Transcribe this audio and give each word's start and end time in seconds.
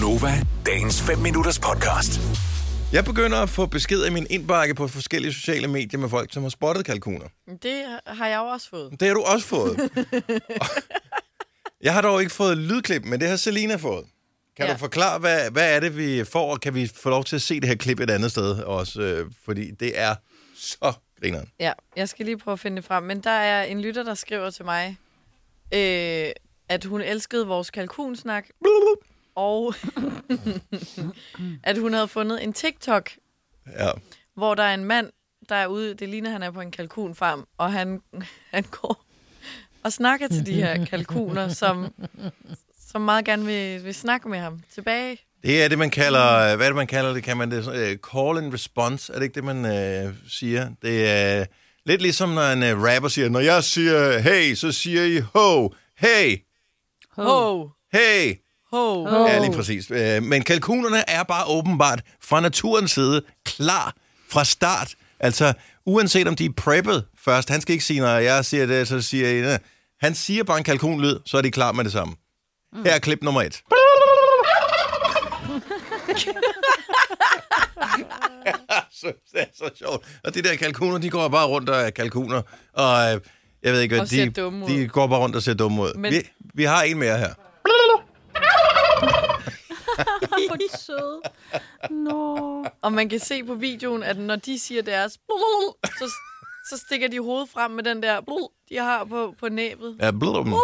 Gunova, 0.00 0.32
dagens 0.66 1.02
5 1.02 1.18
minutters 1.18 1.58
podcast. 1.58 2.20
Jeg 2.92 3.04
begynder 3.04 3.38
at 3.42 3.48
få 3.48 3.66
beskeder 3.66 4.06
i 4.06 4.10
min 4.10 4.26
indbakke 4.30 4.74
på 4.74 4.88
forskellige 4.88 5.32
sociale 5.32 5.68
medier 5.68 6.00
med 6.00 6.08
folk, 6.08 6.32
som 6.32 6.42
har 6.42 6.50
spottet 6.50 6.84
kalkuner. 6.84 7.26
Det 7.62 7.84
har 8.06 8.28
jeg 8.28 8.36
jo 8.36 8.44
også 8.44 8.68
fået. 8.68 9.00
Det 9.00 9.08
har 9.08 9.14
du 9.14 9.22
også 9.22 9.46
fået. 9.46 9.90
jeg 11.86 11.94
har 11.94 12.02
dog 12.02 12.20
ikke 12.20 12.32
fået 12.32 12.58
lydklip, 12.58 13.04
men 13.04 13.20
det 13.20 13.28
har 13.28 13.36
Selina 13.36 13.76
fået. 13.76 14.04
Kan 14.56 14.66
ja. 14.66 14.72
Du 14.72 14.78
forklare, 14.78 15.18
hvad, 15.18 15.50
hvad 15.50 15.76
er 15.76 15.80
det, 15.80 15.96
vi 15.96 16.24
får, 16.24 16.52
og 16.52 16.60
kan 16.60 16.74
vi 16.74 16.90
få 16.94 17.10
lov 17.10 17.24
til 17.24 17.36
at 17.36 17.42
se 17.42 17.60
det 17.60 17.68
her 17.68 17.76
klip 17.76 18.00
et 18.00 18.10
andet 18.10 18.30
sted 18.30 18.62
også? 18.62 19.00
Øh, 19.00 19.30
fordi 19.44 19.70
det 19.70 20.00
er 20.00 20.14
så 20.56 20.92
grineren. 21.20 21.48
Ja, 21.60 21.72
jeg 21.96 22.08
skal 22.08 22.26
lige 22.26 22.38
prøve 22.38 22.52
at 22.52 22.60
finde 22.60 22.76
det 22.76 22.84
frem. 22.84 23.02
Men 23.02 23.20
der 23.20 23.30
er 23.30 23.64
en 23.64 23.80
lytter, 23.80 24.02
der 24.02 24.14
skriver 24.14 24.50
til 24.50 24.64
mig, 24.64 24.96
øh, 25.74 26.30
at 26.68 26.84
hun 26.84 27.00
elskede 27.00 27.46
vores 27.46 27.70
kalkunsnak, 27.70 28.46
og 29.36 29.74
at 31.64 31.78
hun 31.78 31.92
havde 31.92 32.08
fundet 32.08 32.44
en 32.44 32.52
TikTok, 32.52 33.10
Ja. 33.78 33.90
hvor 34.36 34.54
der 34.54 34.62
er 34.62 34.74
en 34.74 34.84
mand, 34.84 35.10
der 35.48 35.54
er 35.54 35.66
ude, 35.66 35.94
det 35.94 36.08
ligner, 36.08 36.30
han 36.30 36.42
er 36.42 36.50
på 36.50 36.60
en 36.60 36.70
kalkunfarm, 36.70 37.46
og 37.58 37.72
han, 37.72 38.00
han 38.50 38.64
går 38.70 39.04
og 39.84 39.92
snakker 39.92 40.28
til 40.28 40.46
de 40.46 40.52
her 40.52 40.84
kalkuner, 40.84 41.48
som, 41.48 41.94
som 42.88 43.02
meget 43.02 43.24
gerne 43.24 43.44
vil, 43.46 43.84
vil 43.84 43.94
snakke 43.94 44.28
med 44.28 44.38
ham 44.38 44.60
tilbage. 44.74 45.18
Det 45.42 45.64
er 45.64 45.68
det, 45.68 45.78
man 45.78 45.90
kalder, 45.90 46.56
hvad 46.56 46.66
er 46.66 46.70
det, 46.70 46.76
man 46.76 46.86
kalder 46.86 47.12
det? 47.14 47.22
Kan 47.22 47.36
man 47.36 47.50
det? 47.50 47.66
Uh, 47.66 47.72
call 48.12 48.38
and 48.44 48.52
response, 48.54 49.12
er 49.12 49.16
det 49.16 49.24
ikke 49.24 49.34
det, 49.34 49.44
man 49.44 49.64
uh, 50.08 50.14
siger? 50.28 50.70
Det 50.82 51.08
er 51.10 51.44
lidt 51.86 52.02
ligesom, 52.02 52.28
når 52.28 52.42
en 52.52 52.62
uh, 52.76 52.82
rapper 52.82 53.08
siger, 53.08 53.28
når 53.28 53.40
jeg 53.40 53.64
siger 53.64 54.18
hey, 54.18 54.54
så 54.54 54.72
siger 54.72 55.04
I 55.04 55.18
ho, 55.34 55.68
hey, 55.96 56.38
Ho, 57.10 57.68
hey. 57.92 58.34
Ho. 58.72 59.08
Ja, 59.26 59.38
lige 59.38 59.52
præcis. 59.56 59.90
Øh, 59.90 60.22
Men 60.22 60.42
kalkunerne 60.42 61.10
er 61.10 61.22
bare 61.22 61.44
åbenbart 61.46 62.02
fra 62.22 62.40
naturens 62.40 62.90
side 62.92 63.22
klar 63.44 63.94
fra 64.30 64.44
start. 64.44 64.94
Altså, 65.20 65.52
uanset 65.86 66.28
om 66.28 66.36
de 66.36 66.44
er 66.44 66.50
preppet 66.56 67.04
først, 67.24 67.48
han 67.48 67.60
skal 67.60 67.72
ikke 67.72 67.84
sige, 67.84 68.00
når 68.00 68.08
jeg 68.16 68.44
siger 68.44 68.66
det, 68.66 68.88
så 68.88 69.02
siger 69.02 69.28
jeg, 69.28 69.40
"Næh." 69.50 69.58
han 70.00 70.14
siger 70.14 70.44
bare 70.44 70.58
en 70.58 70.64
kalkunlyd, 70.64 71.18
så 71.26 71.38
er 71.38 71.42
de 71.42 71.50
klar 71.50 71.72
med 71.72 71.84
det 71.84 71.92
samme. 71.92 72.14
Her 72.84 72.92
er 72.94 72.98
klip 72.98 73.22
nummer 73.22 73.42
et. 73.42 73.54
så, 79.00 79.12
det 79.32 79.40
er 79.40 79.44
så 79.56 79.70
sjovt. 79.78 80.06
Og 80.24 80.34
de 80.34 80.42
der 80.42 80.56
kalkuner, 80.56 80.98
de 80.98 81.10
går 81.10 81.28
bare 81.28 81.46
rundt 81.46 81.68
og 81.68 81.80
er 81.80 81.90
kalkuner. 81.90 82.42
Og 82.72 83.14
øh, 83.14 83.20
jeg 83.62 83.72
ved 83.72 83.80
ikke, 83.80 83.94
hvad 83.96 84.06
de, 84.06 84.30
de 84.66 84.88
går 84.88 85.06
bare 85.06 85.18
rundt 85.18 85.36
og 85.36 85.42
ser 85.42 85.54
dumme 85.54 85.82
ud. 85.82 85.94
Men- 85.94 86.12
Vi, 86.12 86.22
vi 86.54 86.64
har 86.64 86.82
en 86.82 86.98
mere 86.98 87.18
her. 87.18 87.34
Hvor 90.48 90.56
de 90.56 90.78
søde. 90.78 91.20
Nå. 91.90 92.64
Og 92.82 92.92
man 92.92 93.08
kan 93.08 93.20
se 93.20 93.44
på 93.44 93.54
videoen, 93.54 94.02
at 94.02 94.18
når 94.18 94.36
de 94.36 94.58
siger 94.58 94.82
deres, 94.82 95.12
så, 95.98 96.10
så 96.70 96.82
stikker 96.86 97.08
de 97.08 97.20
hovedet 97.20 97.48
frem 97.48 97.70
med 97.70 97.84
den 97.84 98.02
der, 98.02 98.20
de 98.68 98.76
har 98.76 99.04
på, 99.04 99.34
på 99.40 99.48
næbet. 99.48 99.96
Ja, 100.00 100.10
blum, 100.10 100.54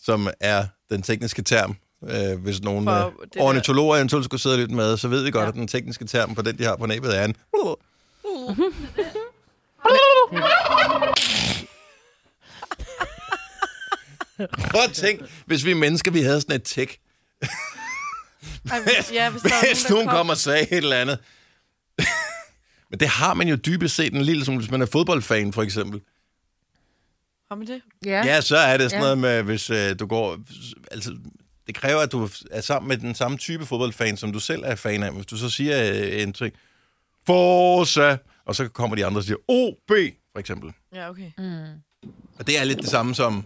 som 0.00 0.28
er 0.40 0.66
den 0.90 1.02
tekniske 1.02 1.42
term. 1.42 1.76
Øh, 2.02 2.42
hvis 2.42 2.60
nogen 2.62 2.84
For 2.84 3.06
øh, 3.36 3.42
ornitologer 3.42 3.96
eventuelt 3.96 4.24
skulle 4.24 4.40
sidde 4.40 4.56
lidt 4.56 4.70
med, 4.70 4.96
så 4.96 5.08
ved 5.08 5.24
vi 5.24 5.30
godt, 5.30 5.42
Ja. 5.42 5.48
at 5.48 5.54
den 5.54 5.68
tekniske 5.68 6.04
term 6.04 6.34
på 6.34 6.42
den, 6.42 6.58
de 6.58 6.64
har 6.64 6.76
på 6.76 6.86
næbet, 6.86 7.18
er 7.18 7.24
en... 7.24 7.36
Prøv 14.70 14.82
at 14.84 14.92
tænk, 14.92 15.20
hvis 15.46 15.64
vi 15.64 15.74
mennesker, 15.74 16.10
vi 16.10 16.20
havde 16.22 16.40
sådan 16.40 16.56
et 16.56 16.62
tæk. 16.62 16.98
Ej, 18.70 18.80
hvis, 18.82 19.12
ja, 19.12 19.30
hvis 19.30 19.42
er 19.42 19.48
Hvis 19.66 19.90
nogen, 19.90 19.94
nogen 19.94 20.06
der 20.06 20.12
kom, 20.12 20.18
kommer 20.18 20.32
og 20.32 20.38
sagde 20.38 20.62
et 20.62 20.76
eller 20.76 20.96
andet. 20.96 21.18
Men 22.90 23.00
det 23.00 23.08
har 23.08 23.34
man 23.34 23.48
jo 23.48 23.56
dybest 23.56 23.94
set 23.94 24.14
en 24.14 24.22
lille, 24.22 24.44
som 24.44 24.56
hvis 24.56 24.70
man 24.70 24.82
er 24.82 24.86
fodboldfan, 24.86 25.52
for 25.52 25.62
eksempel. 25.62 26.00
Har 27.50 27.54
man 27.56 27.66
det? 27.66 27.82
Ja. 28.06 28.22
Ja, 28.26 28.40
så 28.40 28.56
er 28.56 28.76
det 28.76 28.90
sådan 28.90 29.02
Ja. 29.04 29.14
noget 29.14 29.18
med, 29.18 29.42
hvis 29.42 29.70
øh, 29.70 29.98
du 29.98 30.06
går... 30.06 30.38
Altså, 30.90 31.16
det 31.66 31.74
kræver, 31.74 32.00
at 32.00 32.12
du 32.12 32.28
er 32.50 32.60
sammen 32.60 32.88
med 32.88 32.96
den 32.98 33.14
samme 33.14 33.38
type 33.38 33.66
fodboldfan, 33.66 34.16
som 34.16 34.32
du 34.32 34.40
selv 34.40 34.62
er 34.64 34.74
fan 34.74 35.02
af. 35.02 35.12
Hvis 35.12 35.26
du 35.26 35.36
så 35.36 35.50
siger 35.50 35.90
øh, 35.92 36.22
en 36.22 36.32
ting, 36.32 36.54
Forza, 37.26 38.16
og 38.46 38.54
så 38.56 38.68
kommer 38.68 38.96
de 38.96 39.06
andre 39.06 39.18
og 39.20 39.24
siger 39.24 39.36
OB, 39.48 39.90
for 40.32 40.38
eksempel. 40.38 40.72
Ja, 40.94 41.10
okay. 41.10 41.30
Og 42.38 42.46
det 42.46 42.58
er 42.58 42.64
lidt 42.64 42.78
det 42.78 42.88
samme 42.88 43.14
som... 43.14 43.44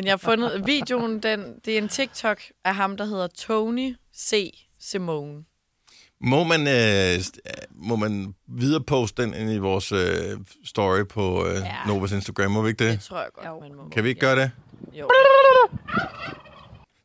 Men 0.00 0.06
jeg 0.06 0.12
har 0.12 0.16
fundet 0.18 0.66
videoen, 0.66 1.22
den, 1.22 1.54
det 1.64 1.74
er 1.74 1.78
en 1.78 1.88
TikTok 1.88 2.40
af 2.64 2.74
ham, 2.74 2.96
der 2.96 3.04
hedder 3.04 3.26
Tony 3.26 3.96
C. 4.16 4.54
Simone. 4.80 5.44
Må 6.20 6.44
man, 6.44 6.60
øh, 6.68 7.14
st- 7.18 7.38
må 7.74 7.96
man 7.96 8.34
videreposte 8.48 9.22
den 9.22 9.34
ind 9.34 9.50
i 9.52 9.58
vores 9.58 9.92
øh, 9.92 10.38
story 10.64 11.06
på 11.08 11.46
øh, 11.46 11.54
ja. 11.54 11.76
Novas 11.86 12.12
Instagram? 12.12 12.50
Må 12.50 12.62
vi 12.62 12.68
ikke 12.68 12.84
det? 12.84 12.92
Det 12.92 13.00
tror 13.00 13.18
jeg 13.18 13.28
godt, 13.34 13.46
Jo. 13.46 13.60
man 13.60 13.74
må. 13.74 13.88
Kan 13.88 14.04
vi 14.04 14.08
ikke 14.08 14.20
gøre 14.20 14.36
det? 14.36 14.50
Jo. 14.92 15.10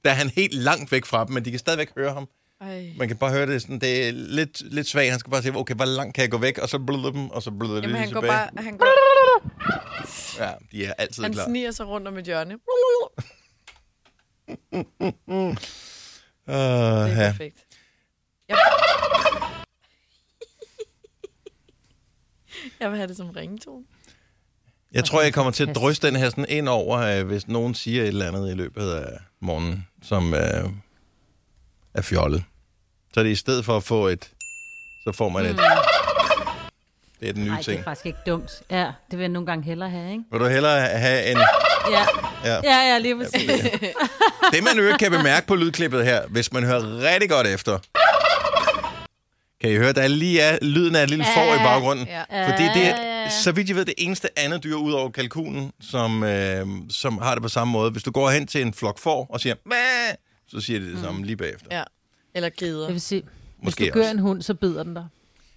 Der 0.05 0.11
er 0.11 0.15
han 0.15 0.29
helt 0.29 0.53
langt 0.53 0.91
væk 0.91 1.05
fra 1.05 1.25
dem, 1.25 1.33
men 1.33 1.45
de 1.45 1.49
kan 1.51 1.59
stadigvæk 1.59 1.89
høre 1.97 2.13
ham. 2.13 2.27
Ej. 2.61 2.85
Man 2.97 3.07
kan 3.07 3.17
bare 3.17 3.31
høre 3.31 3.45
det 3.47 3.61
sådan, 3.61 3.79
det 3.79 4.07
er 4.07 4.11
lidt, 4.11 4.73
lidt 4.73 4.87
svagt. 4.87 5.09
Han 5.11 5.19
skal 5.19 5.31
bare 5.31 5.41
sige, 5.41 5.57
okay, 5.57 5.75
hvor 5.75 5.85
langt 5.85 6.15
kan 6.15 6.21
jeg 6.21 6.31
gå 6.31 6.37
væk? 6.37 6.57
Og 6.57 6.69
så 6.69 6.79
bløder 6.79 7.11
dem, 7.11 7.29
og 7.29 7.41
så 7.43 7.51
bløder 7.51 7.75
det 7.75 7.83
lige 7.89 7.97
han 7.97 8.11
går 8.11 8.21
tilbage. 8.21 8.49
bare... 8.55 8.63
Han, 8.63 8.77
går, 8.77 8.85
Ja, 10.39 10.51
de 10.71 10.85
er 10.85 10.93
altid 10.93 11.23
han 11.23 11.33
klar. 11.33 11.45
sniger 11.45 11.71
sig 11.71 11.87
rundt 11.87 12.07
om 12.07 12.17
et 12.17 12.25
hjørne. 12.25 12.57
Uh, 15.27 15.55
Det 16.47 16.53
er 16.53 17.07
ja. 17.07 17.31
perfekt. 17.31 17.57
Jeg... 18.49 18.57
jeg 22.79 22.89
vil 22.89 22.97
have 22.97 23.07
det 23.07 23.17
som 23.17 23.29
ringetone. 23.29 23.85
Jeg 24.93 25.05
tror, 25.05 25.21
jeg 25.21 25.33
kommer 25.33 25.51
til 25.51 25.69
at 25.69 25.75
drysse 25.75 26.01
den 26.07 26.15
her 26.15 26.29
sådan 26.29 26.45
ind 26.49 26.69
over, 26.69 26.99
øh, 26.99 27.25
hvis 27.27 27.47
nogen 27.47 27.75
siger 27.75 28.01
et 28.01 28.07
eller 28.07 28.27
andet 28.27 28.51
i 28.51 28.53
løbet 28.53 28.91
af 28.91 29.17
morgenen, 29.39 29.87
som 30.03 30.33
øh, 30.33 30.69
er 31.93 32.01
fjollet. 32.01 32.43
Så 33.13 33.19
er 33.19 33.23
det 33.23 33.31
i 33.31 33.35
stedet 33.35 33.65
for 33.65 33.77
at 33.77 33.83
få 33.83 34.07
et, 34.07 34.31
så 35.03 35.11
får 35.15 35.29
man 35.29 35.45
et. 35.45 35.59
Det 37.19 37.29
er 37.29 37.33
den 37.33 37.43
nye 37.43 37.49
Nej, 37.49 37.57
det 37.57 37.65
ting. 37.65 37.79
er 37.79 37.83
faktisk 37.83 38.05
ikke 38.05 38.19
dumt. 38.27 38.51
Ja, 38.71 38.83
det 38.85 38.93
vil 39.11 39.19
jeg 39.19 39.29
nogle 39.29 39.45
gange 39.45 39.63
hellere 39.65 39.89
have, 39.89 40.11
ikke? 40.11 40.23
Vil 40.31 40.39
du 40.39 40.45
hellere 40.47 40.79
have 40.87 41.31
en... 41.31 41.37
Ja, 41.91 42.05
Ja. 42.45 42.59
ja, 42.63 42.77
ja 42.93 42.97
lige 42.97 43.15
præcis. 43.17 43.51
Det 44.53 44.63
man 44.63 44.77
jo 44.85 44.97
kan 44.99 45.11
bemærke 45.11 45.47
på 45.47 45.55
lydklippet 45.55 46.05
her, 46.05 46.27
hvis 46.27 46.53
man 46.53 46.63
hører 46.63 47.13
rigtig 47.13 47.29
godt 47.29 47.47
efter, 47.47 47.79
kan 49.61 49.69
I 49.71 49.75
høre, 49.75 49.93
der 49.93 50.07
lige 50.07 50.41
er 50.41 50.57
lyden 50.61 50.95
af 50.95 51.03
et 51.03 51.09
lille 51.09 51.25
får 51.35 51.55
i 51.55 51.57
baggrunden. 51.57 52.07
Ja. 52.07 52.51
Fordi 52.51 52.63
det 52.63 52.75
Ja, 52.75 52.91
er, 52.91 53.01
ja, 53.05 53.21
ja. 53.23 53.29
så 53.29 53.51
vidt 53.51 53.67
jeg 53.69 53.75
ved, 53.75 53.85
det 53.85 53.93
eneste 53.97 54.29
andet 54.39 54.63
dyr 54.63 54.75
ud 54.75 54.91
over 54.93 55.09
kalkunen, 55.09 55.71
som, 55.81 56.23
øh, 56.23 56.67
som 56.89 57.17
har 57.17 57.33
det 57.35 57.41
på 57.43 57.49
samme 57.49 57.71
måde. 57.71 57.91
Hvis 57.91 58.03
du 58.03 58.11
går 58.11 58.29
hen 58.29 58.47
til 58.47 58.61
en 58.61 58.73
flok 58.73 58.99
får 58.99 59.27
og 59.29 59.39
siger, 59.39 59.55
Mæh! 59.65 59.75
så 60.47 60.61
siger 60.61 60.79
de 60.79 60.91
det 60.91 60.99
samme 61.03 61.25
lige 61.25 61.37
bagefter. 61.37 61.77
Ja. 61.77 61.83
Eller 62.35 62.49
grider. 62.59 62.83
Det 62.85 62.93
vil 62.93 63.01
sige, 63.01 63.21
hvis 63.21 63.31
Måske 63.65 63.85
du 63.87 63.91
gør 63.93 63.99
også. 64.01 64.11
en 64.11 64.19
hund, 64.19 64.41
så 64.41 64.53
bider 64.53 64.83
den 64.83 64.93
dig. 64.93 65.05